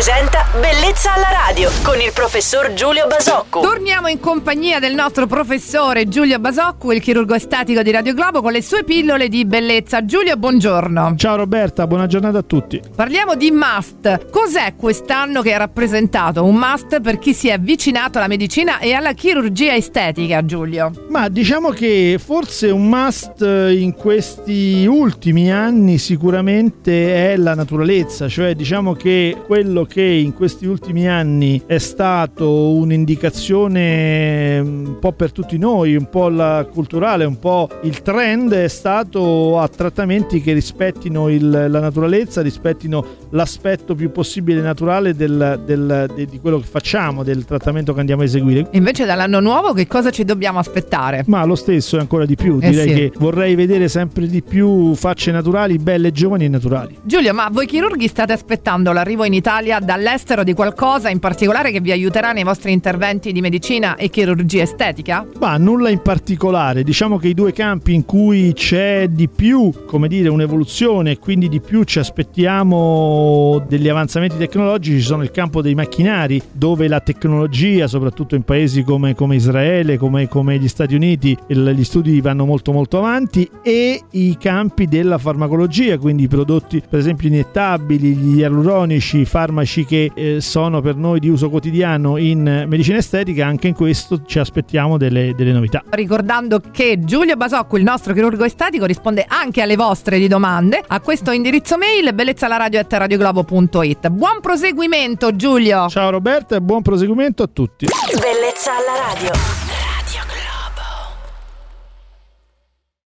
[0.00, 3.60] presenta Bellezza alla radio con il professor Giulio Basocco.
[3.60, 8.52] Torniamo in compagnia del nostro professore Giulio Basocco, il chirurgo estetico di Radio Globo, con
[8.52, 10.02] le sue pillole di bellezza.
[10.06, 11.16] Giulio, buongiorno.
[11.16, 12.80] Ciao Roberta, buona giornata a tutti.
[12.96, 14.30] Parliamo di must.
[14.30, 18.94] Cos'è quest'anno che ha rappresentato un must per chi si è avvicinato alla medicina e
[18.94, 20.92] alla chirurgia estetica, Giulio?
[21.10, 28.54] Ma diciamo che forse un must in questi ultimi anni sicuramente è la naturalezza, cioè
[28.54, 35.58] diciamo che quello che in questi ultimi anni è stato un'indicazione un po' per tutti
[35.58, 41.28] noi, un po' la culturale, un po' il trend è stato a trattamenti che rispettino
[41.28, 47.24] il, la naturalezza, rispettino l'aspetto più possibile naturale del, del, de, di quello che facciamo,
[47.24, 48.68] del trattamento che andiamo a eseguire.
[48.72, 51.24] Invece dall'anno nuovo che cosa ci dobbiamo aspettare?
[51.26, 52.94] Ma lo stesso e ancora di più, Eh direi sì.
[52.94, 56.98] che vorrei vedere sempre di più facce naturali, belle, giovani e naturali.
[57.02, 61.80] Giulio, ma voi chirurghi state aspettando l'arrivo in Italia dall'estero di qualcosa in particolare che
[61.80, 64.88] vi aiuterà nei vostri interventi di medicina e chirurgia estetica?
[65.38, 70.08] Ma nulla in particolare, diciamo che i due campi in cui c'è di più, come
[70.08, 75.74] dire, un'evoluzione e quindi di più ci aspettiamo degli avanzamenti tecnologici sono il campo dei
[75.74, 81.36] macchinari, dove la tecnologia, soprattutto in paesi come, come Israele, come, come gli Stati Uniti,
[81.46, 86.98] gli studi vanno molto molto avanti e i campi della farmacologia, quindi i prodotti per
[86.98, 92.98] esempio iniettabili, gli ialuronici, farmaci che eh, sono per noi di uso quotidiano in medicina
[92.98, 95.82] estetica, anche in questo ci aspettiamo delle, delle novità.
[95.88, 101.00] Ricordando che Giulio Basocco, il nostro chirurgo estetico, risponde anche alle vostre di domande a
[101.00, 104.08] questo indirizzo mail bellezzalaradio.it.
[104.08, 105.88] Buon proseguimento Giulio!
[105.88, 107.86] Ciao Roberta e buon proseguimento a tutti.
[108.12, 109.69] Bellezza alla radio.